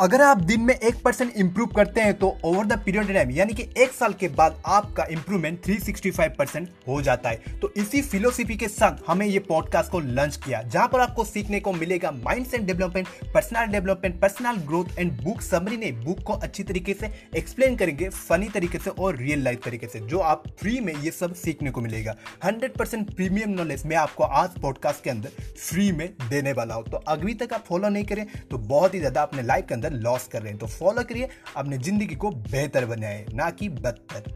अगर 0.00 0.20
आप 0.22 0.38
दिन 0.38 0.60
में 0.60 0.74
एक 0.74 1.02
परसेंट 1.02 1.32
इंप्रूव 1.36 1.66
करते 1.66 2.00
हैं 2.00 2.14
तो 2.18 2.28
ओवर 2.44 2.66
द 2.66 2.78
पीरियड 2.84 3.12
टाइम 3.12 3.30
यानी 3.30 3.54
कि 3.54 3.62
एक 3.82 3.92
साल 3.92 4.12
के 4.12 4.28
बाद 4.30 4.62
आपका 4.66 5.04
इंप्रूवमेंट 5.10 5.60
365 5.62 6.36
परसेंट 6.38 6.68
हो 6.88 7.00
जाता 7.02 7.28
है। 7.28 7.58
तो 7.60 7.72
इसी 7.76 8.00
फिलोसफी 8.02 8.56
के 8.56 8.68
साथ 8.68 9.02
हमें 9.06 9.24
ये 9.26 9.38
पॉडकास्ट 9.38 9.90
को 9.90 10.00
लॉन्च 10.00 10.36
किया, 10.36 10.62
जहाँ 10.62 10.88
पर 10.88 11.00
आपको 11.00 11.24
सीखने 11.24 11.60
को 11.60 11.72
मिलेगा 11.72 12.10
mind 12.12 12.46
set 12.46 12.62
development 12.62 13.08
personal 13.34 13.66
development 13.72 14.20
personal 14.20 14.56
growth 14.66 14.98
and 14.98 15.12
book 15.22 15.42
summary 15.42 15.76
ने 15.76 15.90
बुक 16.04 16.22
को 16.26 16.32
अच्छी 16.34 16.62
तरीके 16.62 16.94
से 16.94 17.10
एक्सप्लेन 17.36 17.76
करेंगे 17.76 18.08
फनी 18.08 18.48
तरीके 18.48 18.78
से 18.78 18.90
और 18.90 19.16
रियल 19.16 19.44
लाइफ 19.44 19.64
तरीके 19.64 19.86
से, 19.86 20.00
जो 20.00 20.18
आप 20.18 20.48
फ्री 20.60 20.78
में 20.80 20.92
ये 20.94 21.10
सब 21.10 21.34
सीखने 21.34 21.70
को 21.70 21.80
मिलेगा। 21.80 22.16
हंड्रेड 22.44 22.74
परसेंट 22.74 23.14
प्रीमियम 23.16 23.50
नॉलेज 23.52 23.86
मैं 23.86 23.96
आपको 23.96 24.24
आज 24.24 24.58
पॉडकास्ट 24.62 25.04
के 25.04 25.10
अंदर 25.10 25.42
फ्री 25.58 25.90
में 25.92 26.08
देने 26.30 26.52
वाला 26.52 26.74
हूँ। 26.74 26.84
तो 26.84 26.96
अभी 27.08 27.34
तक 27.34 27.52
आप 27.52 27.64
फॉलो 27.68 27.88
नहीं 27.88 28.04
करें 28.04 28.26
तो 28.50 28.58
बहुत 28.58 28.94
ही 28.94 28.98
ज़्यादा 28.98 29.22
अपने 29.22 29.42
लाइफ 29.42 29.66
के 29.68 29.74
अंदर 29.74 29.90
लॉस 29.92 30.26
कर 30.28 30.42
रहे 30.42 30.50
हैं। 30.50 30.58
तो 30.58 30.66
फॉलो 30.66 31.02
करिए, 31.02 31.28
अपने 31.56 31.78
ज़िंदगी 31.78 32.14
को 32.14 32.30
बेहतर 32.30 32.86
बनाए, 32.86 33.26
ना 33.34 33.50
कि 33.50 33.68
बदतर। 33.68 34.32